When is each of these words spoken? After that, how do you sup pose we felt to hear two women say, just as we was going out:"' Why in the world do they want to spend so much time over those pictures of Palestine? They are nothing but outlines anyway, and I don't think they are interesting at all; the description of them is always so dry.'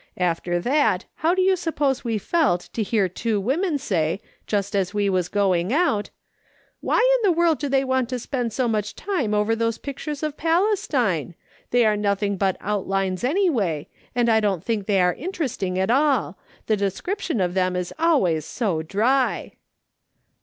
After 0.17 0.59
that, 0.59 1.05
how 1.17 1.35
do 1.35 1.43
you 1.43 1.55
sup 1.55 1.75
pose 1.75 2.03
we 2.03 2.17
felt 2.17 2.69
to 2.73 2.81
hear 2.81 3.07
two 3.07 3.39
women 3.39 3.77
say, 3.77 4.19
just 4.47 4.75
as 4.75 4.95
we 4.95 5.11
was 5.11 5.29
going 5.29 5.71
out:"' 5.71 6.09
Why 6.81 6.97
in 6.97 7.21
the 7.29 7.31
world 7.31 7.59
do 7.59 7.69
they 7.69 7.83
want 7.83 8.09
to 8.09 8.17
spend 8.17 8.51
so 8.51 8.67
much 8.67 8.95
time 8.95 9.35
over 9.35 9.55
those 9.55 9.77
pictures 9.77 10.23
of 10.23 10.35
Palestine? 10.37 11.35
They 11.69 11.85
are 11.85 11.95
nothing 11.95 12.35
but 12.35 12.57
outlines 12.61 13.23
anyway, 13.23 13.89
and 14.15 14.27
I 14.27 14.39
don't 14.39 14.63
think 14.63 14.87
they 14.87 15.01
are 15.01 15.13
interesting 15.13 15.77
at 15.77 15.91
all; 15.91 16.35
the 16.65 16.75
description 16.75 17.39
of 17.39 17.53
them 17.53 17.75
is 17.75 17.93
always 17.99 18.43
so 18.43 18.81
dry.' 18.81 19.51